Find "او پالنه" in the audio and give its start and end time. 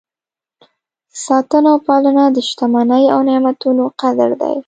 1.73-2.25